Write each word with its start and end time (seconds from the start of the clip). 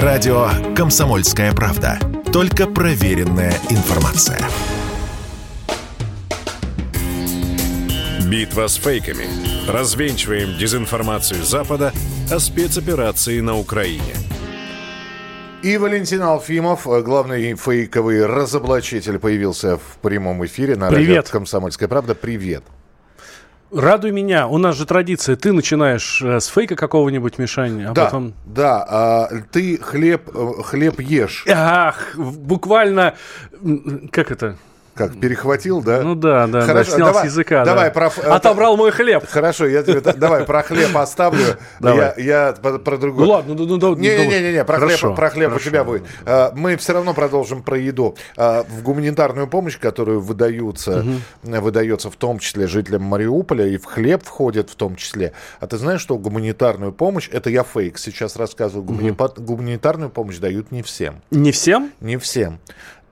Радио 0.00 0.48
«Комсомольская 0.74 1.52
правда». 1.52 1.98
Только 2.32 2.66
проверенная 2.66 3.52
информация. 3.68 4.38
Битва 8.26 8.68
с 8.68 8.76
фейками. 8.76 9.26
Развенчиваем 9.70 10.56
дезинформацию 10.56 11.44
Запада 11.44 11.92
о 12.30 12.38
спецоперации 12.38 13.40
на 13.40 13.58
Украине. 13.58 14.14
И 15.62 15.76
Валентин 15.76 16.22
Алфимов, 16.22 16.86
главный 16.86 17.54
фейковый 17.54 18.24
разоблачитель, 18.24 19.18
появился 19.18 19.76
в 19.76 19.98
прямом 20.00 20.42
эфире 20.46 20.74
на 20.74 20.88
Привет. 20.88 21.16
радио 21.16 21.32
«Комсомольская 21.32 21.88
правда». 21.88 22.14
Привет. 22.14 22.64
Радуй 23.74 24.10
меня. 24.10 24.48
У 24.48 24.58
нас 24.58 24.76
же 24.76 24.84
традиция. 24.84 25.34
Ты 25.36 25.52
начинаешь 25.52 26.20
э, 26.22 26.40
с 26.40 26.46
фейка 26.48 26.76
какого-нибудь, 26.76 27.38
Мишань, 27.38 27.84
а 27.84 27.92
да, 27.92 28.04
потом... 28.04 28.34
да, 28.44 28.86
а, 28.86 29.28
ты 29.50 29.78
хлеб, 29.78 30.30
э, 30.34 30.62
хлеб 30.62 31.00
ешь. 31.00 31.44
Ах, 31.48 32.14
буквально... 32.16 33.14
Как 34.10 34.30
это? 34.30 34.56
Как, 35.08 35.20
перехватил, 35.20 35.82
да? 35.82 36.02
Ну 36.02 36.14
да, 36.14 36.46
да, 36.46 36.60
да, 36.60 36.66
Хорошо, 36.66 36.92
снял 36.92 37.06
давай- 37.08 37.22
с 37.22 37.24
языка. 37.30 37.64
давай 37.64 37.86
да. 37.86 37.90
про 37.92 38.06
ф- 38.06 38.18
Отобрал 38.24 38.76
мой 38.76 38.90
хлеб. 38.90 39.24
Хорошо, 39.28 39.66
я 39.66 39.82
тебе 39.82 40.00
давай 40.00 40.44
про 40.44 40.62
хлеб 40.62 40.96
оставлю. 40.96 41.56
Я, 41.80 42.14
я 42.16 42.52
про, 42.52 42.96
другое. 42.98 43.24
Ну 43.26 43.30
ладно, 43.32 43.54
ну, 43.54 43.66
ну, 43.66 43.76
ну, 43.78 43.96
Не, 43.96 44.16
не, 44.16 44.26
не, 44.26 44.40
не, 44.40 44.52
не, 44.52 44.64
про 44.64 44.78
хлеб, 44.78 45.16
про 45.16 45.30
хлеб 45.30 45.54
у 45.54 45.58
тебя 45.58 45.84
будет. 45.84 46.04
А, 46.24 46.52
Мы 46.54 46.76
все 46.76 46.92
равно 46.92 47.14
продолжим 47.14 47.62
про 47.62 47.78
еду. 47.78 48.16
А, 48.36 48.64
В 48.64 48.82
гуманитарную 48.82 49.46
помощь, 49.48 49.78
которую 49.78 50.20
выдаются, 50.20 51.04
выдается 51.42 52.10
в 52.10 52.16
том 52.16 52.38
числе 52.38 52.66
жителям 52.66 53.02
Мариуполя, 53.02 53.66
и 53.66 53.76
в 53.78 53.84
хлеб 53.84 54.22
входит 54.24 54.70
в 54.70 54.74
том 54.76 54.96
числе. 54.96 55.32
А 55.60 55.66
ты 55.66 55.76
знаешь, 55.76 56.00
что 56.00 56.16
гуманитарную 56.18 56.92
помощь, 56.92 57.28
это 57.32 57.50
я 57.50 57.64
фейк 57.64 57.98
сейчас 57.98 58.36
рассказываю, 58.36 58.84
гуманитарную 58.84 60.10
помощь 60.10 60.38
дают 60.38 60.70
не 60.72 60.82
всем. 60.82 61.22
Не 61.30 61.52
всем, 61.52 61.92
Не 62.00 62.16
всем. 62.16 62.58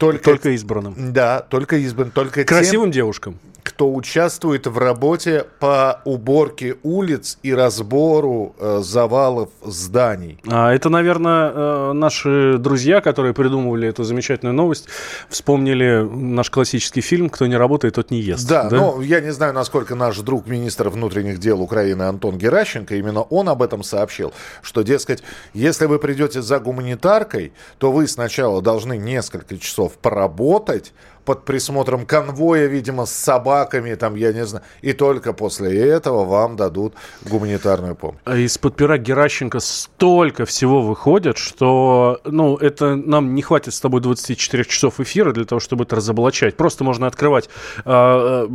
Только, 0.00 0.24
только 0.24 0.50
избранным. 0.50 1.12
Да, 1.12 1.40
только 1.40 1.76
избран, 1.76 2.10
только 2.10 2.40
тем, 2.44 2.46
Красивым 2.46 2.90
девушкам. 2.90 3.38
кто 3.62 3.92
участвует 3.92 4.66
в 4.66 4.78
работе 4.78 5.44
по 5.58 6.00
уборке 6.06 6.76
улиц 6.82 7.38
и 7.42 7.52
разбору 7.52 8.54
э, 8.58 8.80
завалов 8.82 9.50
зданий. 9.62 10.38
А, 10.46 10.72
это, 10.72 10.88
наверное, 10.88 11.52
э, 11.54 11.92
наши 11.92 12.56
друзья, 12.58 13.02
которые 13.02 13.34
придумывали 13.34 13.88
эту 13.88 14.04
замечательную 14.04 14.54
новость, 14.54 14.88
вспомнили 15.28 16.08
наш 16.10 16.50
классический 16.50 17.02
фильм 17.02 17.28
«Кто 17.28 17.46
не 17.46 17.56
работает, 17.56 17.94
тот 17.96 18.10
не 18.10 18.20
ест». 18.20 18.48
Да, 18.48 18.68
ну 18.70 19.02
я 19.02 19.20
не 19.20 19.32
знаю, 19.32 19.52
насколько 19.52 19.94
наш 19.94 20.18
друг 20.18 20.46
министр 20.46 20.88
внутренних 20.88 21.38
дел 21.38 21.60
Украины 21.60 22.04
Антон 22.04 22.38
Геращенко, 22.38 22.94
именно 22.96 23.20
он 23.20 23.50
об 23.50 23.62
этом 23.62 23.82
сообщил, 23.82 24.32
что, 24.62 24.80
дескать, 24.80 25.22
если 25.52 25.84
вы 25.84 25.98
придете 25.98 26.40
за 26.40 26.58
гуманитаркой, 26.58 27.52
то 27.78 27.92
вы 27.92 28.08
сначала 28.08 28.62
должны 28.62 28.96
несколько 28.96 29.58
часов 29.58 29.89
поработать 29.98 30.92
под 31.26 31.44
присмотром 31.44 32.06
конвоя, 32.06 32.66
видимо, 32.66 33.04
с 33.04 33.12
собаками, 33.12 33.94
там, 33.94 34.16
я 34.16 34.32
не 34.32 34.44
знаю, 34.46 34.64
и 34.80 34.94
только 34.94 35.32
после 35.34 35.88
этого 35.88 36.24
вам 36.24 36.56
дадут 36.56 36.94
гуманитарную 37.22 37.94
помощь. 37.94 38.18
А 38.24 38.36
Из-под 38.38 38.74
пера 38.74 38.96
Геращенко 38.96 39.60
столько 39.60 40.44
всего 40.46 40.80
выходит, 40.80 41.36
что 41.36 42.20
ну, 42.24 42.56
это 42.56 42.96
нам 42.96 43.34
не 43.34 43.42
хватит 43.42 43.74
с 43.74 43.80
тобой 43.80 44.00
24 44.00 44.64
часов 44.64 44.98
эфира 44.98 45.32
для 45.32 45.44
того, 45.44 45.60
чтобы 45.60 45.84
это 45.84 45.96
разоблачать. 45.96 46.56
Просто 46.56 46.84
можно 46.84 47.06
открывать 47.06 47.50
а, 47.84 48.48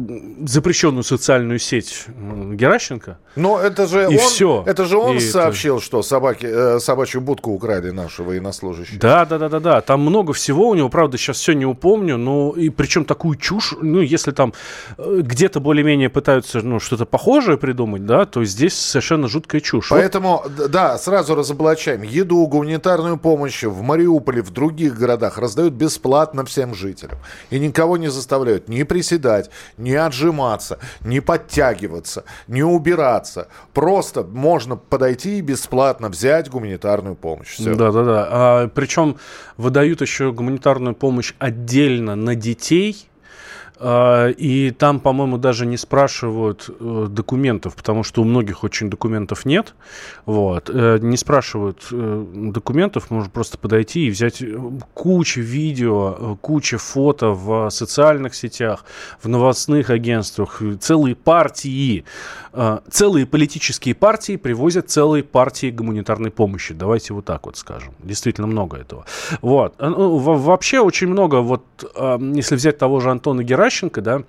запрещенную 0.45 1.03
социальную 1.03 1.59
сеть 1.59 2.05
Геращенко. 2.07 3.19
Но 3.35 3.59
это 3.59 3.85
же 3.87 4.03
И 4.03 4.17
он, 4.17 4.17
всё. 4.17 4.63
это 4.65 4.85
же 4.85 4.97
он 4.97 5.15
И 5.15 5.19
это- 5.19 5.25
сообщил, 5.31 5.79
что 5.81 6.01
собаки, 6.01 6.47
э, 6.49 6.79
собачью 6.79 7.21
будку 7.21 7.51
украли 7.51 7.91
наши 7.91 8.23
военнослужащие. 8.23 8.99
Да, 8.99 9.25
да, 9.25 9.37
да, 9.37 9.49
да, 9.49 9.59
да. 9.59 9.81
Там 9.81 10.01
много 10.01 10.33
всего 10.33 10.69
у 10.69 10.75
него, 10.75 10.89
правда, 10.89 11.17
сейчас 11.25 11.37
все 11.37 11.53
не 11.53 11.65
упомню, 11.65 12.17
но 12.17 12.53
и 12.55 12.69
причем 12.69 13.05
такую 13.05 13.37
чушь, 13.37 13.73
ну, 13.81 13.99
если 13.99 14.31
там 14.31 14.53
э, 14.97 15.19
где-то 15.21 15.59
более-менее 15.59 16.09
пытаются 16.09 16.61
ну, 16.61 16.79
что-то 16.79 17.05
похожее 17.05 17.57
придумать, 17.57 18.05
да, 18.05 18.25
то 18.25 18.43
здесь 18.45 18.75
совершенно 18.75 19.27
жуткая 19.27 19.61
чушь. 19.61 19.89
Вот 19.89 19.97
Поэтому, 19.97 20.43
д- 20.57 20.67
да, 20.67 20.97
сразу 20.97 21.35
разоблачаем. 21.35 22.03
Еду, 22.03 22.45
гуманитарную 22.45 23.17
помощь 23.17 23.63
в 23.63 23.81
Мариуполе, 23.81 24.41
в 24.41 24.51
других 24.51 24.97
городах 24.97 25.37
раздают 25.37 25.73
бесплатно 25.73 26.45
всем 26.45 26.75
жителям. 26.75 27.17
И 27.49 27.59
никого 27.59 27.97
не 27.97 28.09
заставляют 28.09 28.69
ни 28.69 28.83
приседать, 28.83 29.49
ни 29.77 29.93
отжиматься, 29.93 30.79
ни 31.01 31.19
подтягиваться, 31.19 32.23
ни 32.47 32.61
убираться. 32.61 33.47
Просто 33.73 34.23
можно 34.23 34.75
подойти 34.75 35.39
и 35.39 35.41
бесплатно 35.41 36.09
взять 36.09 36.49
гуманитарную 36.49 37.15
помощь. 37.15 37.55
Все. 37.55 37.73
Да, 37.75 37.91
да, 37.91 38.03
да. 38.03 38.27
А, 38.29 38.67
причем 38.67 39.17
выдают 39.57 40.01
еще 40.01 40.31
гуманитарную 40.31 40.95
помощь 40.95 41.14
отдельно 41.39 42.15
на 42.15 42.35
детей. 42.35 43.07
А, 43.79 44.29
И 44.29 44.71
там, 44.71 44.99
по-моему, 44.99 45.37
даже 45.37 45.65
не 45.65 45.77
спрашивают 45.77 46.69
э, 46.79 47.07
документов, 47.09 47.75
потому 47.75 48.03
что 48.03 48.21
у 48.21 48.25
многих 48.25 48.63
очень 48.63 48.89
документов 48.89 49.45
нет. 49.45 49.75
Вот. 50.25 50.69
Э, 50.73 50.99
Не 51.01 51.17
спрашивают 51.17 51.79
э, 51.91 52.25
документов, 52.53 53.11
можно 53.11 53.29
просто 53.29 53.57
подойти 53.57 54.07
и 54.07 54.09
взять 54.11 54.41
кучу 54.93 55.41
видео, 55.41 56.37
кучу 56.41 56.77
фото 56.77 57.29
в 57.31 57.69
социальных 57.69 58.33
сетях, 58.35 58.85
в 59.21 59.27
новостных 59.27 59.89
агентствах, 59.89 60.61
целые 60.79 61.15
партии, 61.15 62.05
целые 62.89 63.25
политические 63.25 63.95
партии 63.95 64.37
привозят 64.37 64.89
целые 64.89 65.23
партии 65.23 65.71
гуманитарной 65.71 66.31
помощи. 66.31 66.73
Давайте 66.73 67.13
вот 67.13 67.25
так 67.25 67.45
вот 67.45 67.57
скажем. 67.57 67.93
Действительно 67.99 68.47
много 68.47 68.77
этого. 68.77 69.05
Вот. 69.41 69.73
Ну, 69.79 70.17
во- 70.17 70.35
Вообще 70.35 70.79
очень 70.79 71.07
много, 71.07 71.41
вот, 71.41 71.63
если 72.35 72.55
взять 72.55 72.77
того 72.77 72.99
же 72.99 73.09
Антона 73.11 73.43
Геращенко, 73.65 74.01
да, 74.01 74.21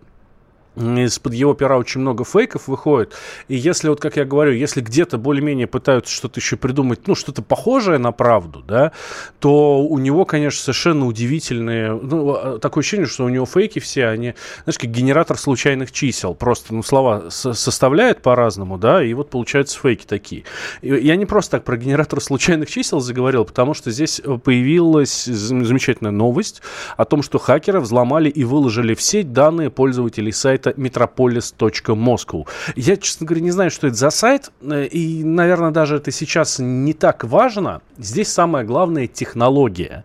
из-под 0.76 1.34
его 1.34 1.54
пера 1.54 1.78
очень 1.78 2.00
много 2.00 2.25
фейков 2.25 2.69
выходит. 2.69 3.14
И 3.48 3.56
если, 3.56 3.88
вот 3.88 4.00
как 4.00 4.16
я 4.16 4.25
говорю, 4.25 4.53
если 4.53 4.81
где-то 4.81 5.19
более-менее 5.19 5.66
пытаются 5.66 6.12
что-то 6.12 6.41
еще 6.41 6.56
придумать, 6.56 7.06
ну, 7.06 7.14
что-то 7.14 7.42
похожее 7.42 7.98
на 7.98 8.12
правду, 8.12 8.62
да, 8.66 8.92
то 9.41 9.82
у 9.82 9.98
него, 9.98 10.25
конечно, 10.25 10.60
совершенно 10.60 11.06
удивительные... 11.06 11.92
Ну, 11.92 12.31
а, 12.31 12.59
такое 12.59 12.82
ощущение, 12.82 13.06
что 13.06 13.25
у 13.25 13.28
него 13.28 13.47
фейки 13.47 13.78
все, 13.78 14.06
они, 14.06 14.34
знаешь, 14.64 14.78
как 14.78 14.91
генератор 14.91 15.38
случайных 15.38 15.92
чисел. 15.92 16.34
Просто, 16.34 16.75
ну, 16.75 16.82
слова 16.82 17.31
со- 17.31 17.54
составляет 17.54 18.22
по-разному, 18.22 18.78
да, 18.78 19.03
и 19.03 19.14
вот 19.14 19.31
получаются 19.31 19.78
фейки 19.78 20.04
такие. 20.06 20.44
И 20.82 20.88
я 20.88 21.16
не 21.16 21.26
просто 21.26 21.53
так 21.53 21.64
про 21.64 21.76
генератор 21.76 22.20
случайных 22.20 22.69
чисел 22.69 23.00
заговорил, 23.00 23.44
потому 23.44 23.75
что 23.75 23.91
здесь 23.91 24.20
э, 24.22 24.38
появилась 24.38 25.26
зам- 25.26 25.64
замечательная 25.64 26.12
новость 26.12 26.62
о 26.97 27.04
том, 27.04 27.22
что 27.22 27.38
хакеры 27.38 27.81
взломали 27.81 28.28
и 28.28 28.44
выложили 28.44 28.94
в 28.94 29.03
сеть 29.03 29.32
данные 29.32 29.70
пользователей 29.70 30.32
сайта 30.32 30.66
metropolis.moscow. 30.71 32.47
Я, 32.75 32.97
честно 32.97 33.27
говоря, 33.27 33.43
не 33.43 33.50
знаю, 33.50 33.71
что 33.71 33.87
это 33.87 33.97
за 33.97 34.10
сайт, 34.10 34.50
э, 34.62 34.87
и, 34.87 35.25
наверное, 35.25 35.71
даже 35.71 35.97
это 35.97 36.10
сейчас 36.10 36.59
не 36.59 36.93
так 36.93 37.25
важно. 37.25 37.81
Здесь 37.99 38.28
самое 38.28 38.65
главное– 38.65 39.06
технология. 39.09 40.05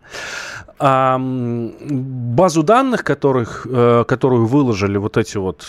А, 0.80 1.20
базу 1.20 2.64
данных, 2.64 3.04
которых, 3.04 3.68
э, 3.70 4.04
которую 4.08 4.48
выложили 4.48 4.98
вот 4.98 5.18
эти 5.18 5.38
вот 5.38 5.66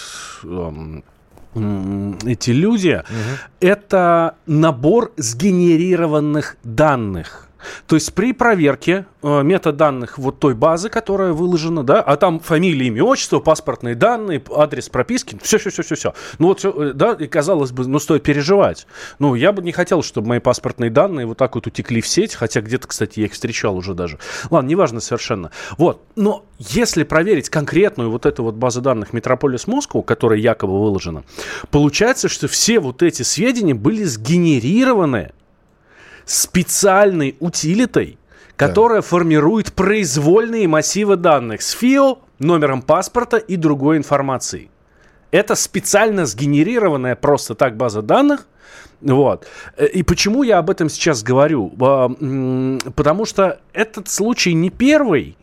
эти 1.54 2.50
люди, 2.50 3.02
это 3.60 4.36
набор 4.47 5.12
сгенерированных 5.19 6.56
данных. 6.62 7.48
То 7.87 7.97
есть 7.97 8.15
при 8.15 8.33
проверке 8.33 9.06
э, 9.23 9.43
метаданных 9.43 10.19
вот 10.19 10.39
той 10.39 10.55
базы, 10.55 10.89
которая 10.89 11.33
выложена, 11.33 11.84
да, 11.84 12.00
а 12.00 12.17
там 12.17 12.41
фамилия, 12.41 12.87
имя, 12.89 13.05
отчество, 13.05 13.41
паспортные 13.41 13.95
данные, 13.95 14.43
адрес 14.55 14.89
прописки, 14.89 15.39
все, 15.43 15.59
все, 15.59 15.71
все, 15.71 15.83
все, 15.83 15.95
все. 15.95 16.15
Ну 16.39 16.49
вот, 16.49 16.59
всё, 16.59 16.73
э, 16.73 16.93
да, 16.93 17.12
и 17.12 17.27
казалось 17.27 17.73
бы, 17.73 17.87
ну 17.87 17.99
стоит 17.99 18.23
переживать. 18.23 18.87
Ну 19.19 19.34
я 19.34 19.53
бы 19.53 19.62
не 19.62 19.73
хотел, 19.73 20.03
чтобы 20.03 20.28
мои 20.28 20.39
паспортные 20.39 20.91
данные 20.91 21.27
вот 21.27 21.39
так 21.39 21.55
вот 21.55 21.67
утекли 21.67 22.00
в 22.00 22.06
сеть, 22.06 22.34
хотя 22.34 22.61
где-то, 22.61 22.88
кстати, 22.88 23.20
я 23.20 23.26
их 23.26 23.32
встречал 23.32 23.76
уже 23.76 23.94
даже. 23.94 24.19
Ладно, 24.50 24.69
неважно 24.69 25.00
совершенно. 25.00 25.50
Вот, 25.79 26.03
но 26.17 26.44
если 26.58 27.03
проверить 27.05 27.49
конкретную 27.49 28.11
вот 28.11 28.26
эту 28.26 28.44
вот 28.44 28.55
базу 28.55 28.81
данных 28.81 29.12
Метрополис 29.12 29.67
Москву, 29.67 30.03
которая 30.03 30.38
якобы 30.38 30.81
выложена, 30.81 31.25
получается, 31.70 32.29
что 32.29 32.49
все 32.49 32.81
вот 32.81 33.03
эти 33.03 33.23
сведения 33.23 33.75
были 33.75 34.05
сгенерированы 34.05 35.32
специальной 36.24 37.36
утилитой, 37.40 38.19
которая 38.56 39.02
формирует 39.02 39.72
произвольные 39.72 40.69
массивы 40.69 41.16
данных 41.16 41.62
с 41.62 41.70
ФИО, 41.70 42.19
номером 42.38 42.82
паспорта 42.82 43.36
и 43.36 43.56
другой 43.56 43.96
информацией. 43.96 44.70
Это 45.30 45.54
специально 45.54 46.26
сгенерированная 46.26 47.16
просто 47.16 47.54
так 47.54 47.76
база 47.76 48.02
данных. 48.02 48.46
Вот. 49.00 49.46
Э, 49.76 49.86
И 49.86 50.02
почему 50.02 50.42
я 50.42 50.58
об 50.58 50.70
этом 50.70 50.88
сейчас 50.88 51.22
говорю? 51.22 51.70
Потому 51.70 53.24
что 53.24 53.60
этот 53.72 54.08
случай 54.08 54.52
не 54.54 54.70
первый. 54.70 55.36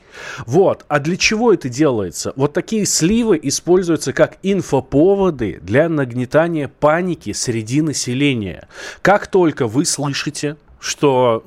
Вот. 0.46 0.86
А 0.88 1.00
для 1.00 1.18
чего 1.18 1.54
это 1.54 1.70
делается? 1.70 2.34
Вот 2.36 2.54
такие 2.54 2.86
сливы 2.86 3.40
используются 3.42 4.14
как 4.14 4.38
инфоповоды 4.44 5.60
для 5.62 5.90
нагнетания 5.90 6.68
паники 6.68 7.34
среди 7.34 7.82
населения. 7.82 8.68
Как 9.02 9.28
только 9.28 9.68
вы 9.68 9.86
слышите, 9.86 10.58
что 10.80 11.44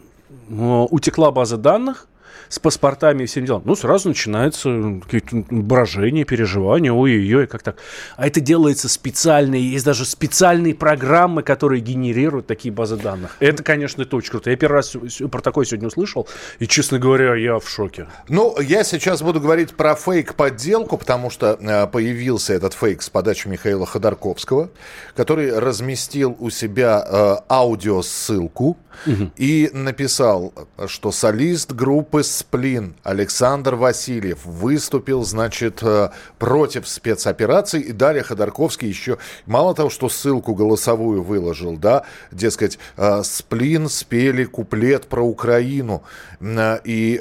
утекла 0.49 1.31
база 1.31 1.57
данных, 1.57 2.07
с 2.49 2.59
паспортами 2.59 3.25
и 3.25 3.27
всем 3.27 3.45
делом, 3.45 3.63
ну, 3.65 3.75
сразу 3.75 4.09
начинается 4.09 5.01
какие-то 5.03 5.45
брожения, 5.51 6.25
переживания, 6.25 6.93
ой-ой-ой, 6.93 7.47
как 7.47 7.63
так. 7.63 7.77
А 8.17 8.27
это 8.27 8.41
делается 8.41 8.89
специально, 8.89 9.55
есть 9.55 9.85
даже 9.85 10.05
специальные 10.05 10.75
программы, 10.75 11.43
которые 11.43 11.81
генерируют 11.81 12.47
такие 12.47 12.73
базы 12.73 12.97
данных. 12.97 13.37
Это, 13.41 13.63
конечно, 13.63 14.03
это 14.03 14.17
очень 14.17 14.31
круто. 14.31 14.51
Я 14.51 14.57
первый 14.57 14.77
раз 14.77 14.97
про 15.31 15.41
такое 15.41 15.65
сегодня 15.65 15.89
услышал, 15.89 16.29
и, 16.59 16.67
честно 16.67 16.99
говоря, 16.99 17.35
я 17.35 17.59
в 17.59 17.69
шоке. 17.69 18.07
Ну, 18.29 18.59
я 18.61 18.85
сейчас 18.85 19.23
буду 19.23 19.41
говорить 19.41 19.75
про 19.75 19.95
фейк-подделку, 19.95 20.97
потому 20.97 21.31
что 21.31 21.59
э, 21.61 21.87
появился 21.87 22.55
этот 22.55 22.75
фейк 22.75 23.03
с 23.03 23.11
подачи 23.11 23.49
Михаила 23.49 23.87
Ходорковского, 23.87 24.71
который 25.15 25.59
разместил 25.59 26.37
у 26.39 26.51
себя 26.51 27.05
э, 27.07 27.37
аудиосылку 27.49 28.77
угу. 29.07 29.31
и 29.37 29.71
написал, 29.73 30.53
что 30.87 31.13
солист 31.13 31.73
группы 31.73 32.23
Сплин 32.33 32.95
Александр 33.03 33.75
Васильев 33.75 34.45
выступил, 34.45 35.25
значит, 35.25 35.83
э, 35.83 36.11
против 36.39 36.89
спецопераций. 36.89 37.81
И 37.81 37.93
Дарья 37.93 38.23
Ходорковский 38.23 38.89
еще, 38.89 39.19
мало 39.47 39.75
того, 39.75 39.91
что 39.91 40.09
ссылку 40.09 40.55
голосовую 40.55 41.23
выложил, 41.23 41.77
да, 41.77 42.05
дескать, 42.31 42.79
э, 42.97 43.23
Сплин 43.25 43.89
спели 43.89 44.45
куплет 44.45 45.07
про 45.07 45.23
Украину. 45.23 46.03
Э, 46.41 46.79
и, 46.85 47.21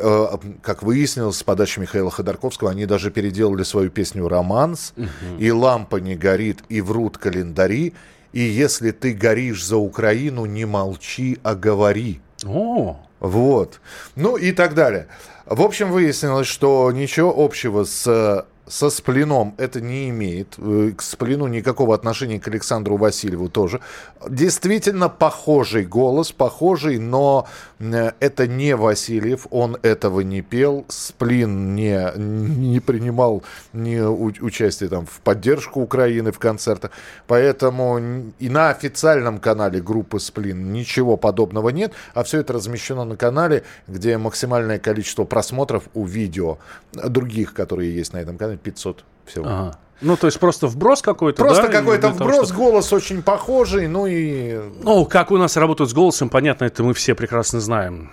как 0.61 0.83
выяснилось, 0.83 1.37
с 1.37 1.43
подачи 1.43 1.79
Михаила 1.79 2.11
Ходорковского, 2.11 2.71
они 2.71 2.85
даже 2.85 3.11
переделали 3.11 3.63
свою 3.63 3.89
песню 3.89 4.27
«Романс», 4.27 4.93
угу. 4.97 5.07
и 5.37 5.51
«Лампа 5.51 5.97
не 5.97 6.15
горит», 6.15 6.59
и 6.69 6.81
«Врут 6.81 7.17
календари», 7.17 7.93
и 8.33 8.39
если 8.39 8.91
ты 8.91 9.13
горишь 9.13 9.65
за 9.65 9.77
Украину, 9.77 10.45
не 10.45 10.65
молчи, 10.65 11.37
а 11.43 11.53
говори. 11.55 12.21
О, 12.45 12.99
вот. 13.19 13.79
Ну 14.15 14.35
и 14.38 14.51
так 14.51 14.73
далее. 14.73 15.07
В 15.45 15.61
общем, 15.61 15.91
выяснилось, 15.91 16.47
что 16.47 16.91
ничего 16.91 17.33
общего 17.35 17.83
с 17.83 18.45
со 18.71 18.89
Сплином 18.89 19.53
это 19.57 19.81
не 19.81 20.09
имеет. 20.09 20.56
Э, 20.57 20.94
к 20.95 21.01
Сплину 21.01 21.47
никакого 21.47 21.94
отношения 21.94 22.39
к 22.39 22.47
Александру 22.47 22.95
Васильеву 22.95 23.50
тоже. 23.50 23.81
Действительно 24.29 25.09
похожий 25.09 25.83
голос, 25.83 26.31
похожий, 26.31 26.97
но 26.97 27.47
э, 27.79 28.12
это 28.21 28.47
не 28.47 28.77
Васильев, 28.77 29.45
он 29.50 29.77
этого 29.81 30.21
не 30.21 30.41
пел. 30.41 30.85
Сплин 30.88 31.75
не, 31.75 32.13
не 32.18 32.79
принимал 32.79 33.44
ни 33.73 34.00
участие 34.00 34.88
там, 34.88 35.06
в 35.06 35.19
поддержку 35.19 35.81
Украины 35.81 36.31
в 36.31 36.39
концертах. 36.39 36.91
Поэтому 37.27 38.00
и 38.39 38.47
на 38.47 38.69
официальном 38.69 39.39
канале 39.39 39.81
группы 39.81 40.18
Сплин 40.21 40.71
ничего 40.71 41.18
подобного 41.18 41.69
нет, 41.69 41.91
а 42.13 42.23
все 42.23 42.39
это 42.39 42.53
размещено 42.53 43.03
на 43.03 43.18
канале, 43.18 43.63
где 43.88 44.18
максимальное 44.18 44.79
количество 44.79 45.25
просмотров 45.25 45.89
у 45.94 46.06
видео 46.06 46.57
других, 46.94 47.53
которые 47.53 47.94
есть 47.94 48.13
на 48.13 48.19
этом 48.19 48.38
канале, 48.38 48.60
500 48.63 49.03
всего. 49.25 49.45
Ага. 49.47 49.79
Ну, 50.01 50.18
то 50.18 50.27
есть 50.27 50.39
просто 50.39 50.68
вброс 50.68 51.01
какой-то, 51.01 51.44
Просто 51.44 51.68
да? 51.68 51.69
какой-то 51.69 52.09
вброс, 52.09 52.50
того, 52.50 52.63
голос 52.63 52.92
очень 52.92 53.21
похожий, 53.21 53.88
ну 53.88 54.07
и... 54.07 54.59
Ну, 54.83 55.06
как 55.06 55.31
у 55.31 55.38
нас 55.38 55.57
работают 55.57 55.92
с 55.92 55.94
голосом, 55.94 56.30
понятно, 56.30 56.65
это 56.65 56.83
мы 56.83 56.94
все 56.94 57.13
прекрасно 57.13 57.59
знаем. 57.59 58.09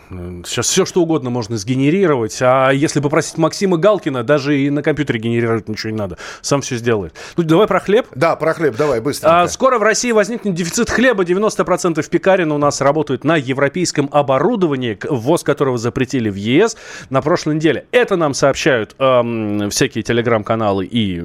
Сейчас 0.47 0.67
все 0.67 0.85
что 0.85 1.03
угодно 1.03 1.31
можно 1.31 1.57
сгенерировать, 1.57 2.37
а 2.43 2.71
если 2.71 3.01
попросить 3.01 3.39
Максима 3.39 3.79
Галкина, 3.79 4.23
даже 4.23 4.59
и 4.59 4.71
на 4.71 4.83
компьютере 4.83 5.19
генерировать 5.19 5.69
ничего 5.69 5.91
не 5.91 5.99
надо. 5.99 6.19
Сам 6.43 6.61
все 6.61 6.77
сделает. 6.77 7.15
Ну, 7.37 7.43
давай 7.45 7.67
про 7.67 7.81
хлеб. 7.81 8.07
Да, 8.15 8.37
про 8.37 8.53
хлеб, 8.53 8.77
давай, 8.77 9.01
быстро. 9.01 9.43
А, 9.43 9.49
скоро 9.49 9.79
в 9.79 9.83
России 9.83 10.13
возникнет 10.13 10.55
дефицит 10.55 10.91
хлеба. 10.91 11.25
90% 11.25 12.07
пекарен 12.09 12.53
у 12.53 12.59
нас 12.59 12.81
работают 12.81 13.25
на 13.25 13.37
европейском 13.37 14.09
оборудовании, 14.13 14.99
ввоз 15.09 15.43
которого 15.43 15.79
запретили 15.79 16.29
в 16.29 16.35
ЕС 16.35 16.77
на 17.11 17.23
прошлой 17.23 17.55
неделе. 17.57 17.87
Это 17.93 18.17
нам 18.17 18.35
сообщают 18.35 18.95
эм, 18.99 19.71
всякие 19.71 20.03
телеграм-каналы 20.03 20.85
и 20.85 21.19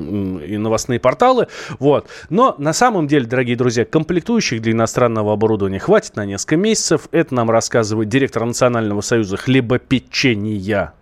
и 0.55 0.57
новостные 0.57 0.99
порталы. 0.99 1.47
Вот. 1.79 2.07
Но 2.29 2.55
на 2.57 2.73
самом 2.73 3.07
деле, 3.07 3.25
дорогие 3.25 3.55
друзья, 3.55 3.85
комплектующих 3.85 4.61
для 4.61 4.73
иностранного 4.73 5.33
оборудования 5.33 5.79
хватит 5.79 6.15
на 6.15 6.25
несколько 6.25 6.57
месяцев. 6.57 7.07
Это 7.11 7.33
нам 7.33 7.49
рассказывает 7.49 8.09
директор 8.09 8.45
Национального 8.45 9.01
союза 9.01 9.37
хлебопечения 9.37 10.93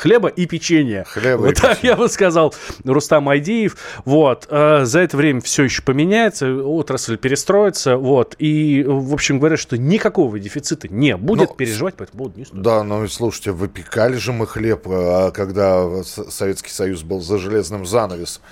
хлеба 0.00 0.28
и 0.28 0.46
печенья. 0.46 1.04
Хлеба 1.04 1.42
вот 1.42 1.50
и 1.50 1.54
так 1.54 1.76
печенье. 1.76 1.90
я 1.90 1.96
бы 1.96 2.08
сказал, 2.08 2.54
Рустам 2.84 3.28
Айдиев. 3.28 3.76
Вот. 4.04 4.46
Э, 4.50 4.84
за 4.84 5.00
это 5.00 5.16
время 5.16 5.40
все 5.40 5.64
еще 5.64 5.82
поменяется, 5.82 6.54
отрасль 6.54 7.16
перестроится. 7.16 7.96
Вот. 7.96 8.34
И, 8.38 8.82
в 8.86 9.12
общем, 9.12 9.38
говорят, 9.38 9.58
что 9.58 9.76
никакого 9.76 10.38
дефицита 10.38 10.88
не 10.88 11.16
будет. 11.16 11.50
Но, 11.50 11.54
Переживать 11.54 11.94
по 11.94 12.04
этому 12.04 12.18
поводу 12.18 12.38
не 12.38 12.44
стоит. 12.46 12.62
Да, 12.62 12.82
но 12.82 13.06
слушайте, 13.08 13.52
выпекали 13.52 14.16
же 14.16 14.32
мы 14.32 14.46
хлеб, 14.46 14.86
а 14.86 15.30
когда 15.32 16.02
Советский 16.04 16.70
Союз 16.70 17.02
был 17.02 17.20
за 17.20 17.38
железным 17.38 17.84
занавесом 17.84 18.42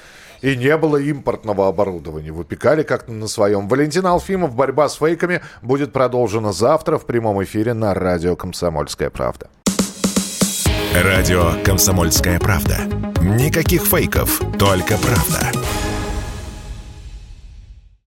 и 0.40 0.56
не 0.56 0.76
было 0.76 0.96
импортного 0.96 1.68
оборудования. 1.68 2.32
Выпекали 2.32 2.82
как-то 2.82 3.12
на 3.12 3.28
своем. 3.28 3.68
Валентин 3.68 4.06
Алфимов, 4.06 4.54
борьба 4.54 4.88
с 4.88 4.96
фейками 4.96 5.40
будет 5.62 5.92
продолжена 5.92 6.52
завтра 6.52 6.98
в 6.98 7.06
прямом 7.06 7.42
эфире 7.44 7.74
на 7.74 7.94
радио 7.94 8.36
«Комсомольская 8.36 9.10
правда». 9.10 9.48
Радио 10.94 11.52
«Комсомольская 11.64 12.38
правда». 12.38 12.78
Никаких 13.20 13.82
фейков, 13.82 14.40
только 14.58 14.96
правда. 14.96 15.67